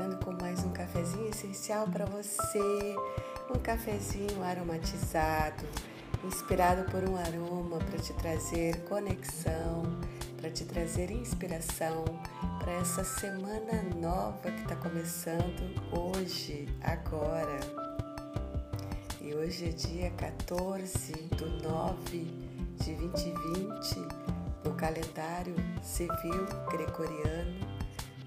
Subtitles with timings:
[0.00, 2.96] chegando com mais um cafezinho essencial para você,
[3.54, 5.66] um cafezinho aromatizado,
[6.24, 9.82] inspirado por um aroma para te trazer conexão,
[10.38, 12.04] para te trazer inspiração
[12.58, 17.60] para essa semana nova que está começando hoje, agora.
[19.20, 22.18] E hoje é dia 14 do 9
[22.82, 23.96] de 2020
[24.64, 27.79] no calendário civil gregoriano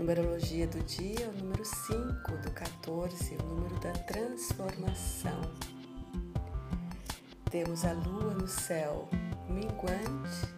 [0.00, 5.42] Numerologia do dia, o número 5 do 14, o número da transformação.
[7.50, 9.10] Temos a lua no céu
[9.46, 10.48] minguante,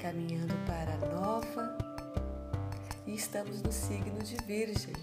[0.00, 1.76] caminhando para a nova,
[3.06, 4.94] e estamos no signo de Virgem.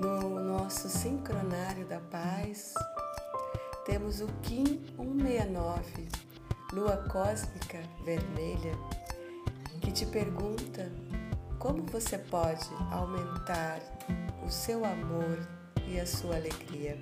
[0.00, 2.72] No nosso sincronário da paz,
[3.84, 6.08] temos o Kim 169,
[6.72, 8.78] lua cósmica vermelha,
[9.80, 10.88] que te pergunta
[11.58, 13.80] como você pode aumentar
[14.44, 15.46] o seu amor
[15.86, 17.00] e a sua alegria?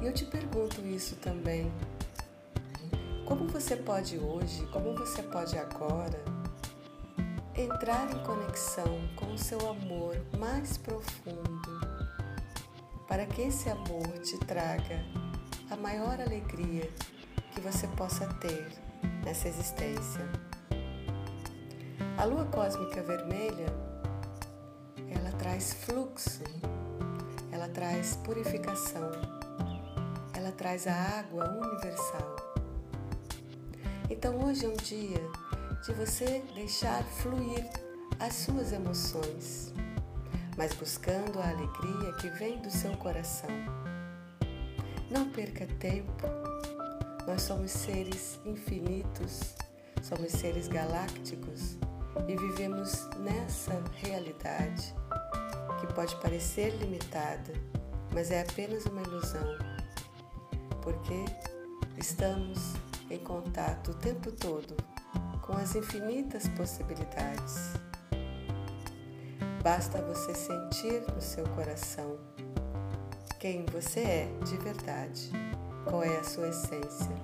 [0.00, 1.70] E eu te pergunto isso também.
[3.26, 6.20] Como você pode hoje, como você pode agora
[7.54, 11.80] entrar em conexão com o seu amor mais profundo,
[13.06, 15.04] para que esse amor te traga
[15.70, 16.90] a maior alegria
[17.52, 18.72] que você possa ter
[19.24, 20.49] nessa existência?
[22.20, 23.72] A lua cósmica vermelha,
[25.08, 26.42] ela traz fluxo,
[27.50, 29.10] ela traz purificação,
[30.34, 32.36] ela traz a água universal.
[34.10, 35.22] Então hoje é um dia
[35.86, 37.66] de você deixar fluir
[38.18, 39.72] as suas emoções,
[40.58, 43.48] mas buscando a alegria que vem do seu coração.
[45.10, 46.26] Não perca tempo,
[47.26, 49.54] nós somos seres infinitos,
[50.02, 51.78] somos seres galácticos
[52.28, 54.94] e vivemos nessa realidade
[55.80, 57.52] que pode parecer limitada,
[58.12, 59.58] mas é apenas uma ilusão,
[60.82, 61.24] porque
[61.96, 62.74] estamos
[63.10, 64.76] em contato o tempo todo
[65.42, 67.72] com as infinitas possibilidades.
[69.62, 72.18] Basta você sentir no seu coração
[73.38, 75.30] quem você é de verdade,
[75.84, 77.16] qual é a sua essência,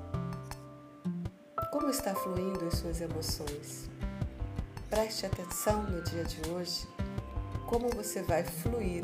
[1.70, 3.95] como está fluindo as suas emoções.
[4.90, 6.86] Preste atenção no dia de hoje
[7.66, 9.02] como você vai fluir.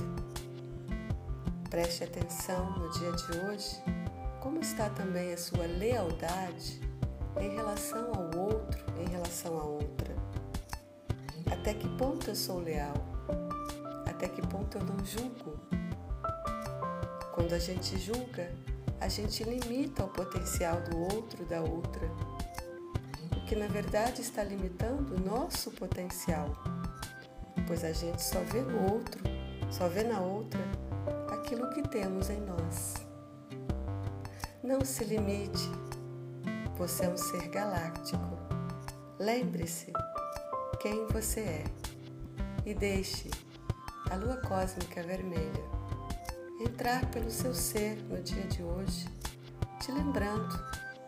[1.69, 3.83] Preste atenção no dia de hoje
[4.41, 6.81] como está também a sua lealdade
[7.41, 10.15] em relação ao outro, em relação à outra.
[11.51, 12.95] Até que ponto eu sou leal?
[14.07, 15.59] Até que ponto eu não julgo?
[17.35, 18.53] Quando a gente julga,
[19.01, 22.09] a gente limita o potencial do outro, da outra
[23.47, 26.51] que na verdade está limitando o nosso potencial,
[27.67, 29.23] pois a gente só vê no outro,
[29.71, 30.61] só vê na outra
[31.31, 32.95] aquilo que temos em nós.
[34.63, 35.71] Não se limite,
[36.77, 38.39] você é um ser galáctico.
[39.19, 39.93] Lembre-se
[40.81, 41.65] quem você é
[42.65, 43.31] e deixe
[44.11, 45.83] a lua cósmica vermelha
[46.61, 49.07] entrar pelo seu ser no dia de hoje,
[49.81, 50.59] te lembrando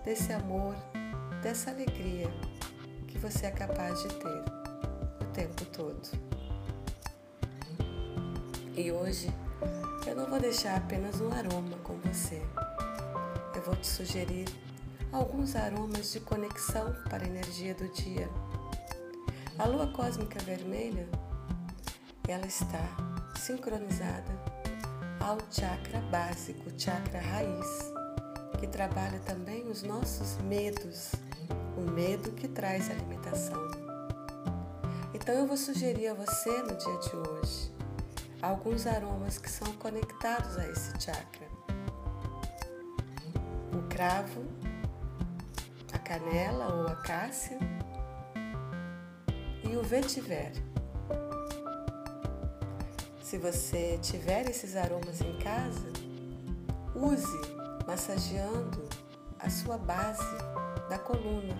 [0.04, 0.74] desse amor
[1.44, 2.26] dessa alegria
[3.06, 4.44] que você é capaz de ter
[5.20, 6.00] o tempo todo.
[8.74, 9.28] E hoje
[10.06, 12.40] eu não vou deixar apenas um aroma com você.
[13.54, 14.46] Eu vou te sugerir
[15.12, 18.26] alguns aromas de conexão para a energia do dia.
[19.58, 21.06] A lua cósmica vermelha,
[22.26, 22.88] ela está
[23.38, 24.32] sincronizada
[25.20, 27.92] ao chakra básico, chakra raiz,
[28.58, 31.12] que trabalha também os nossos medos,
[31.76, 33.70] o medo que traz a limitação.
[35.12, 37.74] Então eu vou sugerir a você no dia de hoje
[38.44, 41.48] alguns aromas que são conectados a esse chakra.
[43.72, 44.44] O cravo,
[45.92, 47.58] a canela ou a cássia
[49.62, 50.52] e o vetiver.
[53.22, 55.88] Se você tiver esses aromas em casa,
[56.94, 57.40] use
[57.86, 58.86] massageando
[59.38, 60.22] a sua base
[60.94, 61.56] da coluna,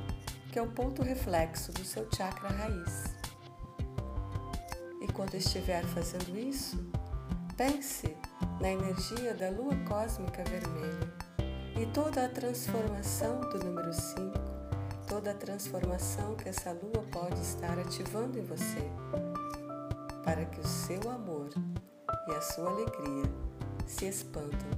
[0.53, 3.17] que é o ponto reflexo do seu chakra raiz.
[5.01, 6.79] E quando estiver fazendo isso,
[7.57, 8.17] pense
[8.61, 11.13] na energia da lua cósmica vermelha
[11.77, 14.39] e toda a transformação do número 5,
[15.09, 18.89] toda a transformação que essa lua pode estar ativando em você,
[20.25, 21.51] para que o seu amor
[22.29, 23.29] e a sua alegria
[23.85, 24.71] se expandam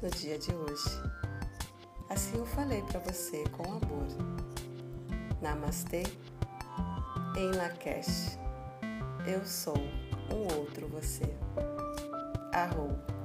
[0.00, 1.19] no dia de hoje.
[2.10, 4.08] Assim eu falei para você com amor.
[5.40, 6.02] Namastê
[7.36, 8.36] em Lakesh.
[9.24, 9.78] eu sou
[10.28, 11.32] um outro você.
[12.52, 13.19] Arroba.